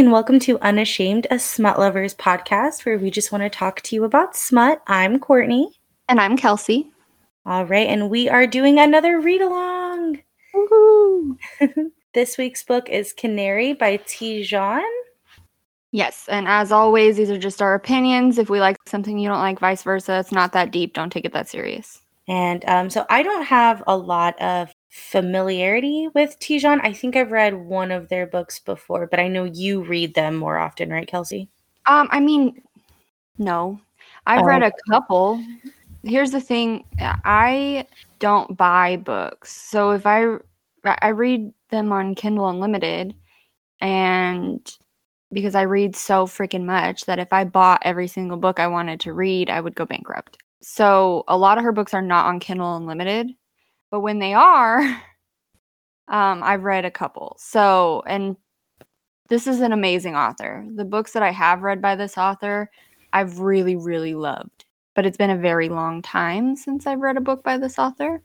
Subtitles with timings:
[0.00, 3.94] and welcome to Unashamed, a smut lovers podcast where we just want to talk to
[3.94, 4.80] you about smut.
[4.86, 5.78] I'm Courtney.
[6.08, 6.90] And I'm Kelsey.
[7.44, 10.22] All right, and we are doing another read along.
[12.14, 14.88] this week's book is Canary by Tijan.
[15.92, 18.38] Yes, and as always, these are just our opinions.
[18.38, 20.20] If we like something you don't like, vice versa.
[20.20, 20.94] It's not that deep.
[20.94, 22.00] Don't take it that serious.
[22.26, 26.80] And um, so I don't have a lot of familiarity with Tijan.
[26.82, 30.36] I think I've read one of their books before, but I know you read them
[30.36, 31.48] more often, right, Kelsey?
[31.86, 32.60] Um, I mean,
[33.38, 33.80] no.
[34.26, 34.46] I've oh.
[34.46, 35.42] read a couple.
[36.02, 37.86] Here's the thing, I
[38.18, 39.52] don't buy books.
[39.52, 40.36] So if I
[40.84, 43.14] I read them on Kindle Unlimited
[43.82, 44.76] and
[45.32, 48.98] because I read so freaking much that if I bought every single book I wanted
[49.00, 50.38] to read, I would go bankrupt.
[50.62, 53.30] So a lot of her books are not on Kindle Unlimited.
[53.90, 54.80] But when they are,
[56.08, 57.36] um, I've read a couple.
[57.38, 58.36] So, and
[59.28, 60.66] this is an amazing author.
[60.74, 62.70] The books that I have read by this author,
[63.12, 64.64] I've really, really loved.
[64.94, 68.22] But it's been a very long time since I've read a book by this author.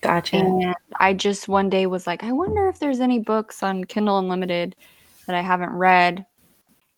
[0.00, 0.36] Gotcha.
[0.36, 4.18] And I just one day was like, I wonder if there's any books on Kindle
[4.18, 4.76] Unlimited
[5.26, 6.26] that I haven't read.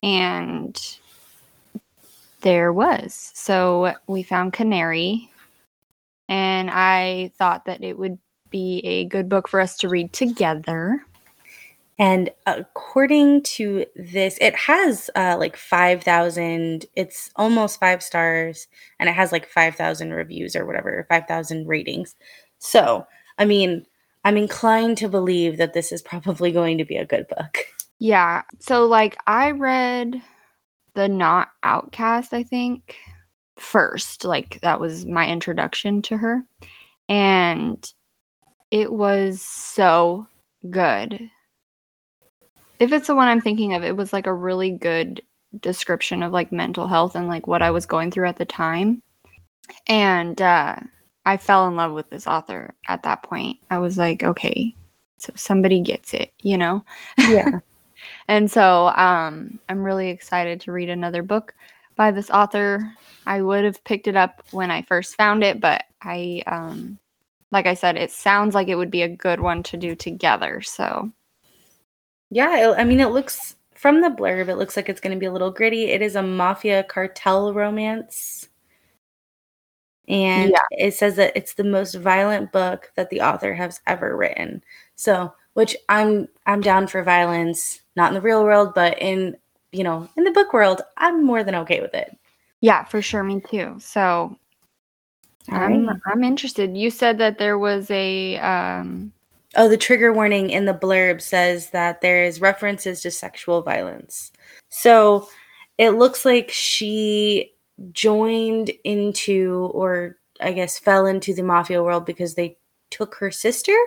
[0.03, 0.77] And
[2.41, 3.31] there was.
[3.33, 5.29] So we found Canary
[6.27, 8.17] and I thought that it would
[8.49, 11.03] be a good book for us to read together.
[11.99, 18.67] And according to this, it has uh, like 5,000, it's almost five stars,
[18.99, 22.15] and it has like 5,000 reviews or whatever, 5,000 ratings.
[22.59, 23.07] So,
[23.39, 23.85] I mean,
[24.23, 27.57] I'm inclined to believe that this is probably going to be a good book.
[27.99, 28.43] Yeah.
[28.59, 30.21] So, like, I read
[30.93, 32.95] The Not Outcast, I think
[33.59, 34.25] first.
[34.25, 36.43] Like that was my introduction to her.
[37.09, 37.91] And
[38.71, 40.27] it was so
[40.69, 41.29] good.
[42.79, 45.21] If it's the one I'm thinking of, it was like a really good
[45.61, 49.01] description of like mental health and like what I was going through at the time.
[49.87, 50.75] And uh
[51.25, 53.57] I fell in love with this author at that point.
[53.69, 54.73] I was like, okay,
[55.17, 56.85] so somebody gets it, you know?
[57.17, 57.59] Yeah.
[58.27, 61.53] and so um I'm really excited to read another book
[61.97, 62.93] by this author.
[63.25, 66.97] I would have picked it up when I first found it, but I, um,
[67.51, 70.61] like I said, it sounds like it would be a good one to do together.
[70.61, 71.11] So,
[72.29, 75.27] yeah, I mean, it looks from the blurb, it looks like it's going to be
[75.27, 75.85] a little gritty.
[75.85, 78.47] It is a mafia cartel romance.
[80.07, 80.57] And yeah.
[80.71, 84.63] it says that it's the most violent book that the author has ever written.
[84.95, 89.35] So, which I'm I'm down for violence, not in the real world, but in
[89.77, 92.17] you know, in the book world, I'm more than okay with it.
[92.61, 93.23] Yeah, for sure.
[93.23, 93.75] Me too.
[93.79, 94.37] So
[95.49, 95.97] I'm right.
[96.07, 96.75] I'm interested.
[96.75, 99.13] You said that there was a um
[99.55, 104.31] Oh, the trigger warning in the blurb says that there is references to sexual violence.
[104.69, 105.29] So
[105.77, 107.53] it looks like she
[107.91, 112.57] joined into or I guess fell into the mafia world because they
[112.89, 113.77] took her sister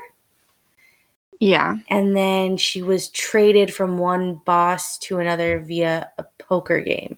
[1.40, 1.76] yeah.
[1.88, 7.16] And then she was traded from one boss to another via a poker game.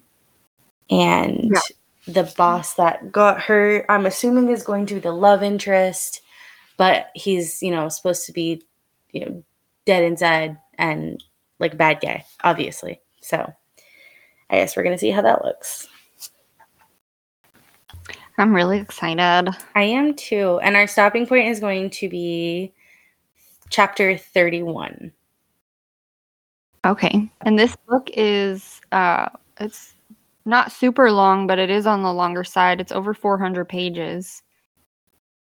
[0.89, 1.59] And yeah.
[2.07, 6.21] the boss that got her, I'm assuming, is going to be the love interest,
[6.77, 8.63] but he's, you know, supposed to be,
[9.11, 9.43] you know,
[9.85, 11.21] dead inside and
[11.59, 13.01] like a bad guy, obviously.
[13.21, 13.53] So
[14.49, 15.89] I guess we're going to see how that looks.
[18.37, 19.53] I'm really excited.
[19.75, 20.59] I am too.
[20.63, 22.73] And our stopping point is going to be
[23.73, 25.11] chapter 31.
[26.85, 27.31] Okay.
[27.41, 29.29] And this book is uh
[29.59, 29.95] it's
[30.45, 32.79] not super long, but it is on the longer side.
[32.79, 34.43] It's over 400 pages.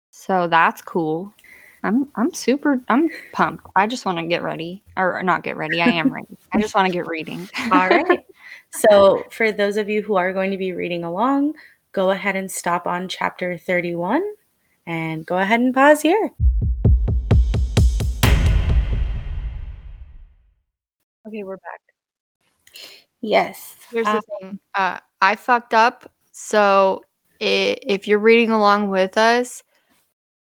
[0.09, 1.31] So that's cool.
[1.83, 3.67] I'm I'm super I'm pumped.
[3.75, 5.81] I just want to get ready or not get ready.
[5.81, 6.35] I am ready.
[6.51, 7.47] I just want to get reading.
[7.71, 8.25] All right.
[8.71, 11.53] So for those of you who are going to be reading along,
[11.91, 14.23] go ahead and stop on chapter 31
[14.87, 16.31] and go ahead and pause here.
[21.27, 21.81] Okay, we're back.
[23.21, 23.75] Yes.
[23.91, 24.59] Here's the um, thing.
[24.75, 26.11] Uh, I fucked up.
[26.31, 27.03] So
[27.39, 29.63] if you're reading along with us,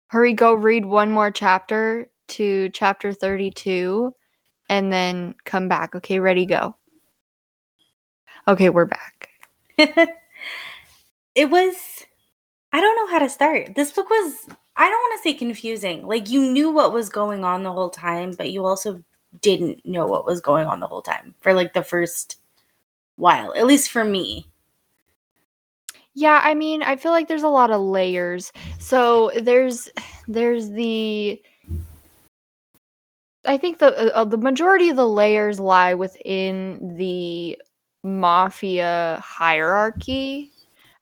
[0.07, 4.13] hurry, go read one more chapter to chapter 32
[4.69, 5.95] and then come back.
[5.95, 6.75] Okay, ready, go.
[8.47, 9.29] Okay, we're back.
[9.77, 11.75] it was,
[12.71, 13.75] I don't know how to start.
[13.75, 14.47] This book was,
[14.77, 16.07] I don't want to say confusing.
[16.07, 19.03] Like, you knew what was going on the whole time, but you also
[19.41, 22.37] didn't know what was going on the whole time for like the first
[23.15, 24.47] while, at least for me.
[26.13, 28.51] Yeah, I mean, I feel like there's a lot of layers.
[28.79, 29.89] So there's
[30.27, 31.41] there's the
[33.45, 37.57] I think the uh, the majority of the layers lie within the
[38.03, 40.51] mafia hierarchy.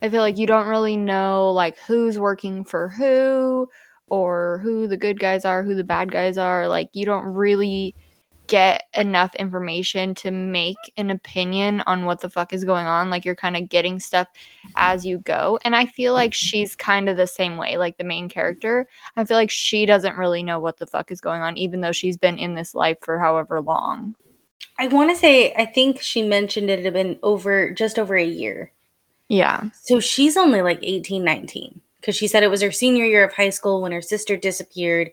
[0.01, 3.67] I feel like you don't really know like who's working for who
[4.07, 6.67] or who the good guys are, who the bad guys are.
[6.67, 7.95] Like you don't really
[8.47, 13.09] get enough information to make an opinion on what the fuck is going on.
[13.09, 14.27] Like you're kind of getting stuff
[14.75, 15.59] as you go.
[15.63, 18.87] And I feel like she's kind of the same way, like the main character.
[19.15, 21.91] I feel like she doesn't really know what the fuck is going on, even though
[21.91, 24.15] she's been in this life for however long.
[24.79, 28.25] I want to say, I think she mentioned it had been over just over a
[28.25, 28.71] year.
[29.27, 29.69] Yeah.
[29.83, 33.33] So she's only like 18, 19 because she said it was her senior year of
[33.33, 35.11] high school when her sister disappeared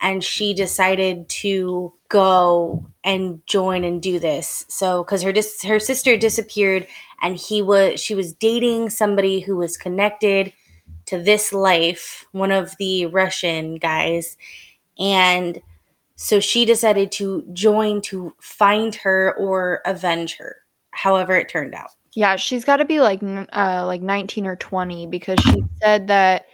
[0.00, 4.64] and she decided to go and join and do this.
[4.68, 6.86] So cuz her dis- her sister disappeared
[7.22, 10.52] and he was she was dating somebody who was connected
[11.06, 14.36] to this life, one of the Russian guys
[14.98, 15.60] and
[16.16, 20.56] so she decided to join to find her or avenge her.
[20.92, 21.90] However it turned out.
[22.14, 26.46] Yeah, she's got to be like uh like 19 or 20 because she said that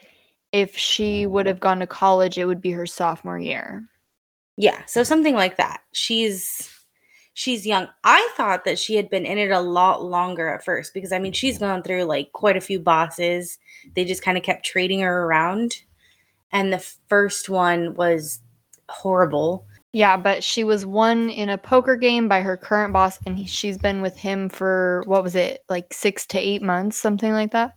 [0.52, 3.84] if she would have gone to college it would be her sophomore year.
[4.56, 5.80] Yeah, so something like that.
[5.92, 6.70] She's
[7.34, 7.88] she's young.
[8.04, 11.18] I thought that she had been in it a lot longer at first because I
[11.18, 13.58] mean she's gone through like quite a few bosses.
[13.94, 15.76] They just kind of kept trading her around.
[16.52, 18.40] And the first one was
[18.88, 19.66] horrible.
[19.92, 23.46] Yeah, but she was won in a poker game by her current boss, and he,
[23.46, 27.50] she's been with him for what was it, like six to eight months, something like
[27.52, 27.74] that.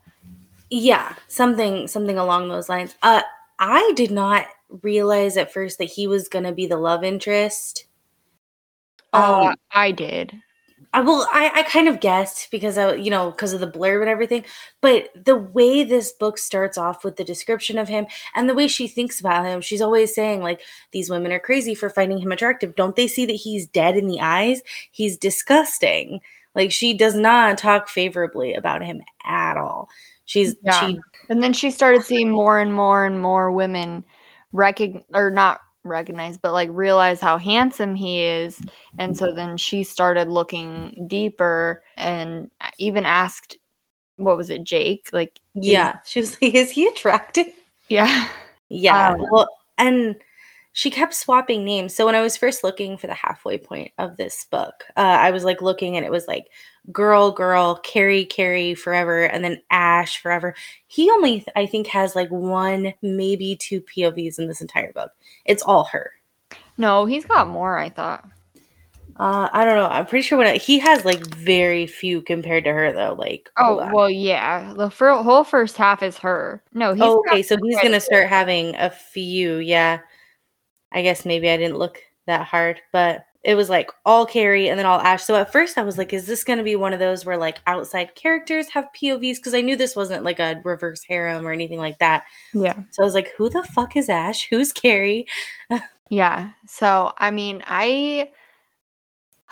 [0.75, 2.95] Yeah, something something along those lines.
[3.03, 3.21] Uh,
[3.59, 4.47] I did not
[4.81, 7.85] realize at first that he was gonna be the love interest.
[9.13, 10.33] Oh, um, I did.
[10.91, 14.01] I well, I, I kind of guessed because I, you know, because of the blurb
[14.01, 14.45] and everything.
[14.81, 18.67] But the way this book starts off with the description of him and the way
[18.67, 20.61] she thinks about him, she's always saying like,
[20.91, 22.73] "These women are crazy for finding him attractive.
[22.75, 24.63] Don't they see that he's dead in the eyes?
[24.89, 26.19] He's disgusting."
[26.55, 29.89] Like she does not talk favorably about him at all.
[30.25, 30.87] She's yeah.
[30.87, 30.99] she,
[31.29, 34.03] and then she started seeing more and more and more women
[34.51, 38.61] recognize or not recognize, but like realize how handsome he is.
[38.97, 43.57] And so then she started looking deeper and even asked,
[44.17, 45.09] what was it, Jake?
[45.11, 47.47] Like, yeah, she was like, is he attractive?
[47.89, 48.29] Yeah.
[48.69, 49.11] Yeah.
[49.11, 50.15] Um, well, and
[50.73, 51.95] she kept swapping names.
[51.95, 55.31] So when I was first looking for the halfway point of this book, uh, I
[55.31, 56.47] was like looking and it was like
[56.91, 60.55] girl, girl, Carrie, Carrie forever, and then Ash forever.
[60.87, 65.11] He only, I think, has like one, maybe two POVs in this entire book.
[65.45, 66.11] It's all her.
[66.77, 68.27] No, he's got more, I thought.
[69.15, 69.87] Uh, I don't know.
[69.87, 73.13] I'm pretty sure when I, he has like very few compared to her though.
[73.13, 74.73] Like, oh well, yeah.
[74.75, 76.63] The fir- whole first half is her.
[76.73, 77.43] No, he's oh, okay.
[77.43, 79.57] So he's gonna start having a few.
[79.57, 79.99] Yeah,
[80.93, 84.79] I guess maybe I didn't look that hard, but it was like all Carrie and
[84.79, 85.23] then all Ash.
[85.23, 87.37] So at first I was like, is this going to be one of those where
[87.37, 89.35] like outside characters have POVs?
[89.35, 92.23] Because I knew this wasn't like a reverse harem or anything like that.
[92.53, 92.75] Yeah.
[92.91, 94.47] So I was like, who the fuck is Ash?
[94.49, 95.27] Who's Carrie?
[96.09, 96.51] yeah.
[96.67, 98.31] So I mean, I.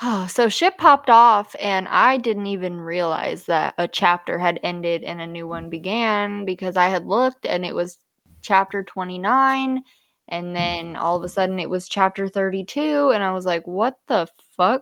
[0.03, 5.03] Oh, so shit popped off, and I didn't even realize that a chapter had ended
[5.03, 7.99] and a new one began because I had looked and it was
[8.41, 9.83] chapter 29
[10.31, 13.97] and then all of a sudden it was chapter 32 and i was like what
[14.07, 14.81] the fuck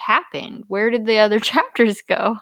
[0.00, 0.64] happened?
[0.68, 2.36] Where did the other chapters go?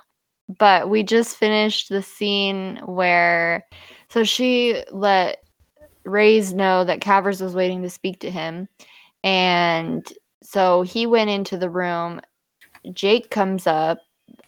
[0.59, 3.67] But we just finished the scene where
[4.09, 5.39] so she let
[6.05, 8.67] Rays know that Cavers was waiting to speak to him.
[9.23, 10.11] And
[10.43, 12.23] so he went into the room.
[12.93, 13.99] Jake comes up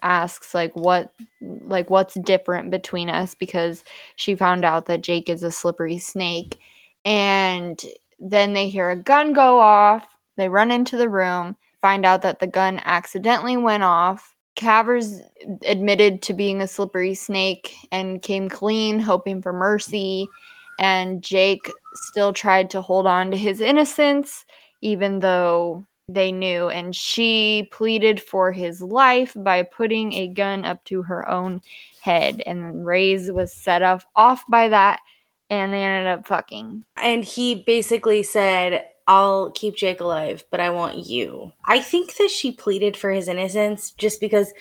[0.03, 3.35] asks like what like what's different between us?
[3.35, 3.85] Because
[4.17, 6.59] she found out that Jake is a slippery snake.
[7.05, 7.83] And
[8.21, 10.07] then they hear a gun go off.
[10.37, 14.37] They run into the room, find out that the gun accidentally went off.
[14.57, 15.21] Cavers
[15.65, 20.29] admitted to being a slippery snake and came clean, hoping for mercy.
[20.79, 24.45] And Jake still tried to hold on to his innocence,
[24.83, 26.69] even though they knew.
[26.69, 31.63] And she pleaded for his life by putting a gun up to her own
[32.03, 32.43] head.
[32.45, 35.01] And Rays was set off, off by that
[35.51, 36.85] and they ended up fucking.
[36.97, 41.53] And he basically said, I'll keep Jake alive, but I want you.
[41.65, 44.53] I think that she pleaded for his innocence just because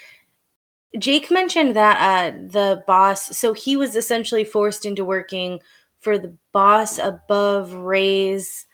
[0.97, 5.59] Jake mentioned that uh, the boss, so he was essentially forced into working
[5.99, 8.65] for the boss above Rays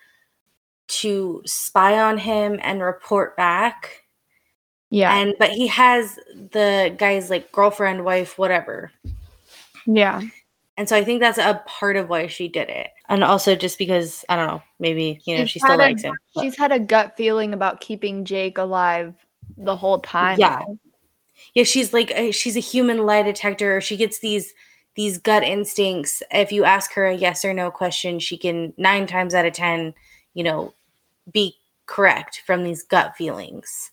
[0.88, 4.04] to spy on him and report back.
[4.92, 5.14] Yeah.
[5.14, 6.16] And but he has
[6.52, 8.92] the guy's like girlfriend, wife, whatever.
[9.86, 10.22] Yeah
[10.78, 12.88] And so I think that's a part of why she did it.
[13.08, 15.84] And also just because, I don't know, maybe, you know, She's she still had a-
[15.84, 16.16] likes him.
[16.40, 19.14] She's had a gut feeling about keeping Jake alive
[19.58, 20.40] the whole time.
[20.40, 20.64] Yeah.
[21.54, 23.80] Yeah, she's like she's a human lie detector.
[23.80, 24.54] She gets these
[24.96, 26.24] these gut instincts.
[26.32, 29.54] If you ask her a yes or no question, she can 9 times out of
[29.54, 29.94] 10,
[30.34, 30.74] you know,
[31.32, 31.56] be
[31.86, 33.92] correct from these gut feelings.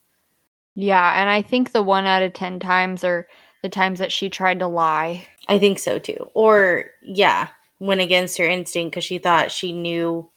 [0.74, 3.26] Yeah, and I think the one out of 10 times are
[3.62, 5.26] the times that she tried to lie.
[5.48, 6.30] I think so too.
[6.34, 10.28] Or yeah, went against her instinct because she thought she knew.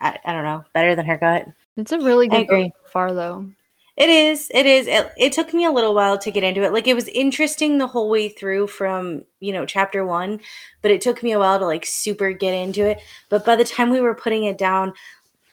[0.00, 1.46] I, I don't know better than her gut.
[1.76, 3.46] It's a really good so far, though.
[3.96, 4.50] It is.
[4.54, 4.86] It is.
[4.86, 6.72] It, it took me a little while to get into it.
[6.72, 10.40] Like it was interesting the whole way through from you know chapter one,
[10.80, 13.00] but it took me a while to like super get into it.
[13.28, 14.94] But by the time we were putting it down,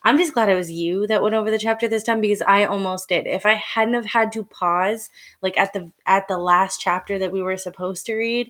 [0.08, 2.64] I'm just glad it was you that went over the chapter this time because I
[2.64, 3.28] almost did.
[3.28, 5.10] If I hadn't have had to pause
[5.42, 8.50] like at the at the last chapter that we were supposed to read,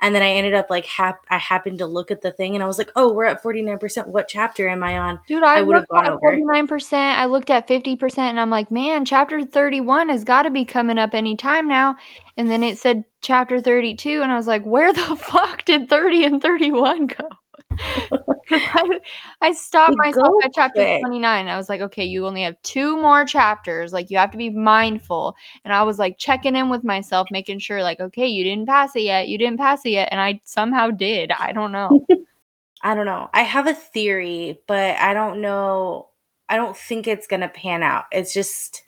[0.00, 2.62] and then I ended up like hap- I happened to look at the thing and
[2.62, 4.06] I was like, oh, we're at 49%.
[4.08, 5.18] What chapter am I on?
[5.26, 6.36] Dude, I, I would've looked gone at over.
[6.36, 6.92] 49%.
[6.92, 10.98] I looked at 50%, and I'm like, man, chapter 31 has got to be coming
[10.98, 11.96] up any time now.
[12.36, 16.24] And then it said chapter 32, and I was like, where the fuck did 30
[16.24, 17.28] and 31 go?
[18.50, 19.00] I,
[19.40, 21.00] I stopped They myself at chapter quick.
[21.02, 21.48] 29.
[21.48, 23.92] I was like, okay, you only have two more chapters.
[23.92, 25.34] Like, you have to be mindful.
[25.64, 28.96] And I was like checking in with myself, making sure, like, okay, you didn't pass
[28.96, 29.28] it yet.
[29.28, 30.08] You didn't pass it yet.
[30.10, 31.32] And I somehow did.
[31.32, 32.06] I don't know.
[32.82, 33.28] I don't know.
[33.34, 36.08] I have a theory, but I don't know.
[36.48, 38.04] I don't think it's going to pan out.
[38.12, 38.84] It's just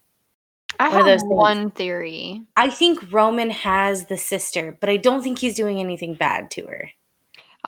[0.78, 2.42] I have one theory.
[2.56, 6.66] I think Roman has the sister, but I don't think he's doing anything bad to
[6.66, 6.90] her.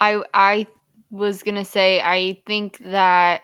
[0.01, 0.67] I I
[1.13, 3.43] was gonna say I think that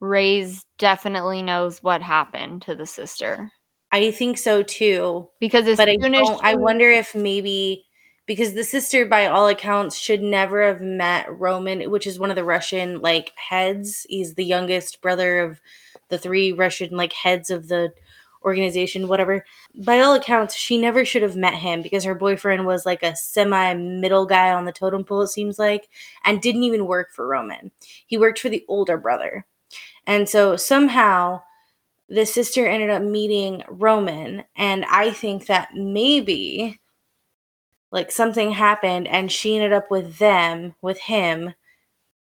[0.00, 3.50] Ray's definitely knows what happened to the sister
[3.92, 5.28] I think so too.
[5.40, 7.84] because as But I don't I wonder if maybe
[8.26, 12.36] because the sister by all accounts should never have met Roman, which is one of
[12.36, 14.06] the Russian like heads.
[14.08, 15.60] He's the youngest brother of
[16.10, 17.92] the three Russian like heads of the
[18.44, 19.44] organization whatever.
[19.74, 23.16] By all accounts, she never should have met him because her boyfriend was like a
[23.16, 25.88] semi middle guy on the totem pole it seems like
[26.24, 27.70] and didn't even work for Roman.
[28.06, 29.46] He worked for the older brother.
[30.06, 31.42] And so somehow
[32.08, 36.80] the sister ended up meeting Roman, and I think that maybe
[37.92, 41.54] like something happened and she ended up with them, with him.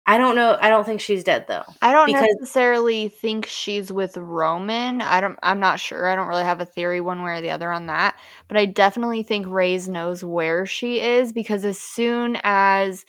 [0.09, 0.57] I don't know.
[0.59, 1.65] I don't think she's dead though.
[1.83, 5.03] I don't because- necessarily think she's with Roman.
[5.03, 6.09] I don't I'm not sure.
[6.09, 8.17] I don't really have a theory one way or the other on that,
[8.49, 13.05] but I definitely think Ray's knows where she is because as soon as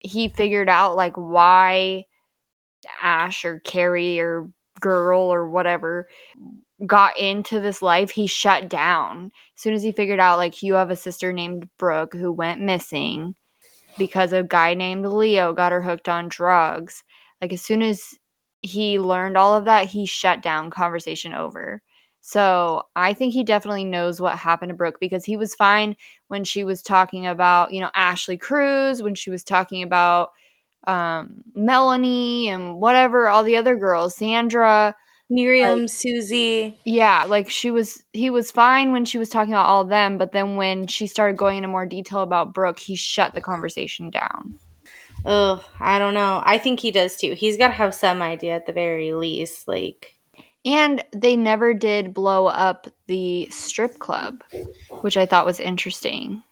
[0.00, 2.06] he figured out like why
[3.00, 4.50] Ash or Carrie or
[4.80, 6.08] girl or whatever
[6.86, 9.30] got into this life, he shut down.
[9.56, 12.60] As soon as he figured out like you have a sister named Brooke who went
[12.60, 13.36] missing
[14.00, 17.04] because a guy named Leo got her hooked on drugs.
[17.42, 18.14] Like as soon as
[18.62, 21.82] he learned all of that, he shut down conversation over.
[22.22, 25.96] So I think he definitely knows what happened to Brooke because he was fine
[26.28, 30.30] when she was talking about, you know, Ashley Cruz, when she was talking about
[30.86, 34.96] um Melanie and whatever, all the other girls, Sandra.
[35.30, 36.78] Miriam, Susie.
[36.84, 40.18] Yeah, like she was he was fine when she was talking about all of them,
[40.18, 44.10] but then when she started going into more detail about Brooke, he shut the conversation
[44.10, 44.58] down.
[45.24, 46.42] Oh, I don't know.
[46.44, 47.34] I think he does too.
[47.34, 49.68] He's got to have some idea at the very least.
[49.68, 50.14] Like,
[50.64, 54.42] And they never did blow up the strip club,
[55.02, 56.42] which I thought was interesting.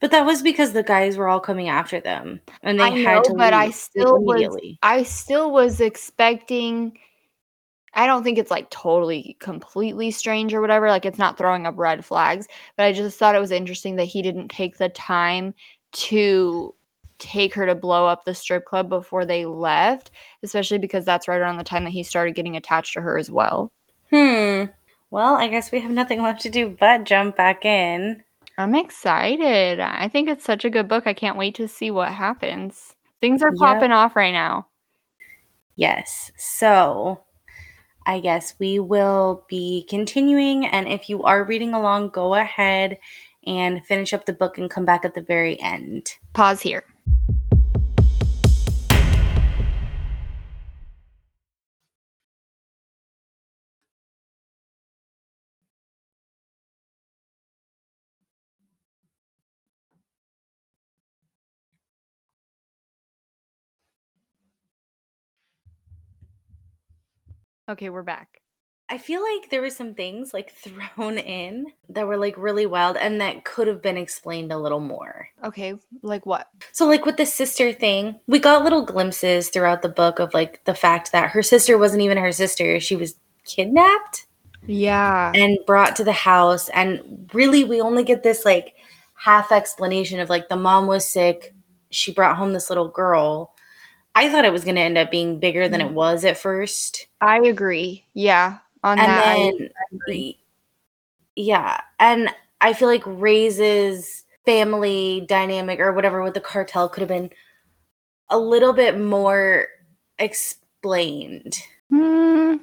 [0.00, 3.14] but that was because the guys were all coming after them, and they I had
[3.16, 3.34] know, to.
[3.34, 4.78] but I still was- immediately.
[4.82, 6.98] I still was expecting
[7.94, 11.74] I don't think it's like totally completely strange or whatever, like it's not throwing up
[11.78, 15.54] red flags, but I just thought it was interesting that he didn't take the time
[15.92, 16.74] to
[17.18, 20.10] take her to blow up the strip club before they left,
[20.42, 23.30] especially because that's right around the time that he started getting attached to her as
[23.30, 23.72] well.
[24.10, 24.64] Hmm.
[25.10, 28.22] Well, I guess we have nothing left to do but jump back in.
[28.58, 29.80] I'm excited.
[29.80, 31.06] I think it's such a good book.
[31.06, 32.94] I can't wait to see what happens.
[33.20, 33.58] Things are Yep.
[33.58, 34.66] popping off right now.
[35.76, 36.30] Yes.
[36.36, 37.22] So
[38.08, 40.64] I guess we will be continuing.
[40.64, 42.98] And if you are reading along, go ahead
[43.46, 46.14] and finish up the book and come back at the very end.
[46.32, 46.84] Pause here.
[67.68, 68.40] Okay, we're back.
[68.90, 70.52] I feel like there were some things like
[70.96, 74.80] thrown in that were like really wild and that could have been explained a little
[74.80, 75.28] more.
[75.44, 76.48] Okay, like what?
[76.72, 80.64] So, like with the sister thing, we got little glimpses throughout the book of like
[80.64, 82.80] the fact that her sister wasn't even her sister.
[82.80, 84.26] She was kidnapped
[84.66, 85.32] Yeah.
[85.34, 86.70] and brought to the house.
[86.70, 88.74] And really, we only get this like
[89.14, 91.54] half explanation of like the mom was sick.
[91.90, 93.54] She brought home this little girl.
[94.14, 97.06] I thought it was going to end up being bigger than it was at first.
[97.20, 98.04] I agree.
[98.14, 98.58] Yeah.
[98.84, 99.52] On and that, I-
[100.06, 100.34] then
[101.34, 102.28] yeah and
[102.60, 107.30] i feel like raises family dynamic or whatever with the cartel could have been
[108.30, 109.66] a little bit more
[110.18, 111.58] explained
[111.90, 112.56] Hmm.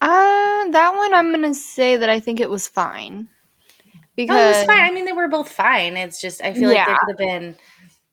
[0.00, 3.16] Uh, that one I'm gonna say that I think it was fine.
[3.16, 6.68] no, it Because was fine i mean they were both fine it's just i feel
[6.68, 7.56] like there could have been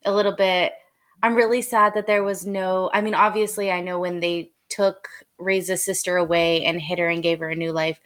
[0.04, 0.72] a little bit
[1.22, 5.08] i'm really sad that there was no i mean obviously i know when they took
[5.38, 8.00] raisa's sister away and hid her and gave her a new life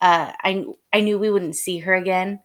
[0.00, 2.40] uh i i knew we wouldn't see her again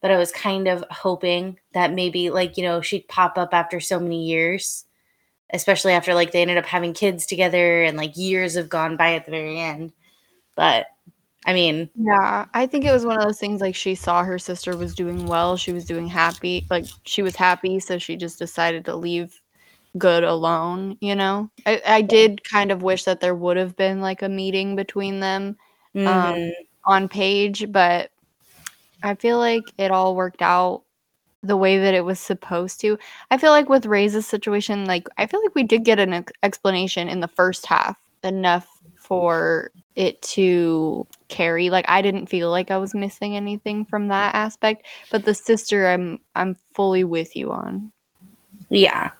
[0.00, 3.80] but i was kind of hoping that maybe like you know she'd pop up after
[3.80, 4.84] so many years
[5.54, 9.14] especially after like they ended up having kids together and like years have gone by
[9.14, 9.92] at the very end.
[10.56, 10.86] But
[11.46, 14.38] i mean yeah, I think it was one of those things like she saw her
[14.38, 18.38] sister was doing well, she was doing happy, like she was happy, so she just
[18.38, 19.40] decided to leave
[19.96, 21.50] good alone, you know?
[21.66, 25.20] I, I did kind of wish that there would have been like a meeting between
[25.20, 25.56] them
[25.94, 26.52] mhm.
[26.84, 28.10] on page, but
[29.02, 30.82] I feel like it all worked out
[31.42, 32.98] the way that it was supposed to.
[33.30, 36.32] I feel like with Ray's situation, like I feel like we did get an ex-
[36.42, 41.68] explanation in the first half enough for it to carry.
[41.68, 45.86] Like I didn't feel like I was missing anything from that aspect, but the sister
[45.86, 47.92] I'm I'm fully with you on.
[48.70, 49.10] Yeah.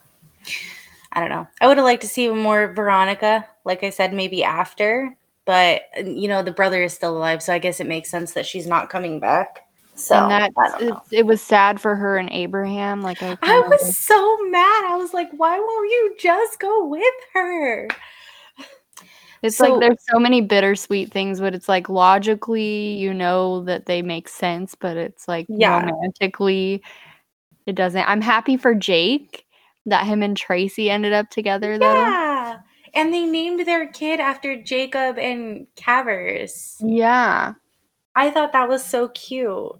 [1.13, 1.47] I don't know.
[1.61, 5.17] I would have liked to see more Veronica, like I said, maybe after.
[5.47, 8.47] But you know, the brother is still alive, so I guess it makes sense that
[8.47, 9.61] she's not coming back.
[9.95, 11.03] So and that I don't know.
[11.13, 13.03] it, it was sad for her and Abraham.
[13.03, 14.85] Like I, I was so mad.
[14.91, 17.89] I was like, why won't you just go with her?
[19.43, 23.85] It's So- like there's so many bittersweet things, but it's like logically, you know that
[23.87, 25.85] they make sense, but it's like Yeah.
[25.85, 26.83] romantically,
[27.67, 28.09] it doesn't.
[28.09, 29.44] I'm happy for Jake
[29.86, 31.92] that him and Tracy ended up together though.
[31.92, 32.58] Yeah.
[32.94, 36.76] And they named their kid after Jacob and Cavers.
[36.80, 37.54] Yeah.
[38.14, 39.73] I thought that was so cute.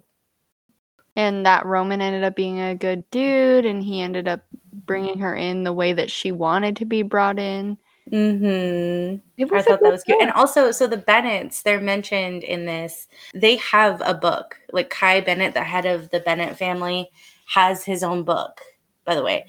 [1.15, 4.41] And that Roman ended up being a good dude and he ended up
[4.73, 7.77] bringing her in the way that she wanted to be brought in.
[8.11, 9.17] Mm-hmm.
[9.37, 10.21] It I thought that was cute.
[10.21, 13.07] And also, so the Bennetts, they're mentioned in this.
[13.33, 14.59] They have a book.
[14.71, 17.09] Like Kai Bennett, the head of the Bennett family,
[17.47, 18.61] has his own book,
[19.05, 19.45] by the way.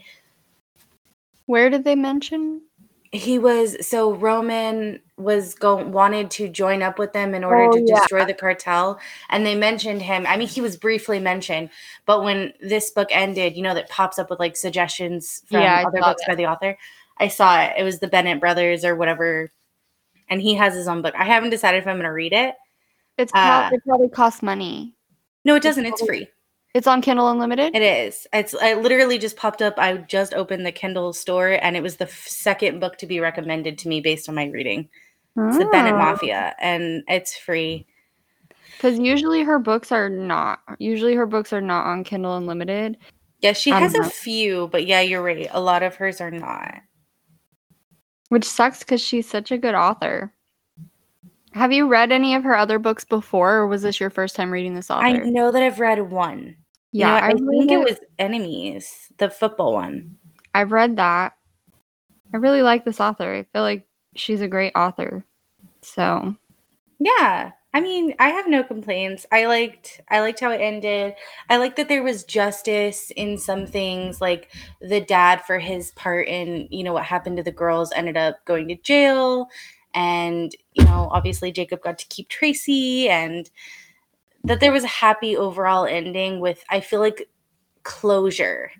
[1.46, 2.62] Where did they mention?
[3.12, 7.72] He was so Roman was going wanted to join up with them in order Oh,
[7.72, 7.94] to yeah.
[7.94, 8.98] destroy the cartel.
[9.30, 10.26] And they mentioned him.
[10.26, 11.70] I mean, he was briefly mentioned,
[12.04, 15.85] but when this book ended, you know, that pops up with like suggestions from Yeah,
[15.87, 16.76] other books by the author.
[17.18, 17.74] I saw it.
[17.78, 19.50] It was the Bennett brothers or whatever.
[20.28, 21.14] And he has his own book.
[21.16, 22.56] I haven't decided if I'm gonna read it.
[23.16, 24.94] It's Uh, it probably costs money.
[25.44, 25.87] No, it doesn't.
[25.87, 26.28] It's free.
[26.76, 27.74] It's on Kindle Unlimited.
[27.74, 28.26] It is.
[28.34, 28.54] It's.
[28.54, 29.78] I literally just popped up.
[29.78, 33.18] I just opened the Kindle store, and it was the f- second book to be
[33.18, 34.90] recommended to me based on my reading.
[35.38, 36.12] It's the Bennett Ah.
[36.12, 37.86] Mafia, and it's free.
[38.76, 40.58] Because usually her books are not.
[40.78, 42.98] Usually her books are not on Kindle Unlimited.
[43.40, 44.08] Yeah, she has a know.
[44.10, 45.48] few, but yeah, you're right.
[45.52, 46.82] A lot of hers are not.
[48.28, 50.30] Which sucks because she's such a good author.
[51.54, 54.50] Have you read any of her other books before, or was this your first time
[54.50, 55.06] reading this author?
[55.06, 56.56] I know that I've read one.
[56.96, 57.22] You know yeah, what?
[57.24, 60.16] I, I think it was Enemies, the football one.
[60.54, 61.35] I've read that.
[62.32, 63.35] I really like this author.
[63.35, 65.22] I feel like she's a great author.
[65.82, 66.35] So
[66.98, 67.52] Yeah.
[67.74, 69.26] I mean, I have no complaints.
[69.30, 71.12] I liked I liked how it ended.
[71.50, 76.28] I liked that there was justice in some things like the dad for his part
[76.28, 79.48] in, you know, what happened to the girls ended up going to jail
[79.92, 83.50] and, you know, obviously Jacob got to keep Tracy and
[84.46, 87.28] that there was a happy overall ending with I feel like
[87.82, 88.70] closure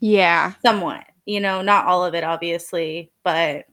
[0.00, 1.04] yeah, somewhat.
[1.26, 3.66] You know, not all of it obviously, but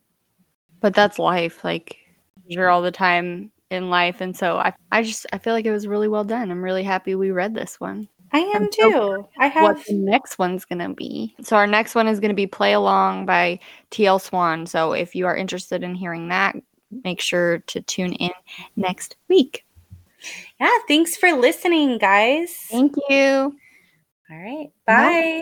[0.81, 1.63] but that's life.
[1.63, 1.97] Like
[2.45, 5.71] you're all the time in life, and so I, I just I feel like it
[5.71, 6.51] was really well done.
[6.51, 8.08] I'm really happy we read this one.
[8.34, 9.27] I am I'm so too.
[9.39, 11.36] I have what the next one's gonna be.
[11.41, 13.60] So our next one is gonna be Play Along by
[13.91, 14.65] TL Swan.
[14.65, 16.55] So if you are interested in hearing that,
[17.03, 18.31] make sure to tune in
[18.75, 19.64] next week.
[20.59, 22.51] Yeah, thanks for listening, guys.
[22.69, 23.55] Thank you.
[24.29, 24.69] All right.
[24.88, 25.41] Bye.